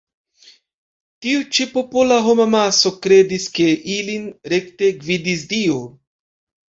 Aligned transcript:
Tiu 1.25 1.43
ĉi 1.57 1.67
popola 1.75 2.17
homamaso 2.29 2.93
kredis 3.05 3.47
ke 3.59 3.69
ilin 3.99 4.27
rekte 4.55 4.93
gvidis 5.05 5.45
Dio. 5.53 5.79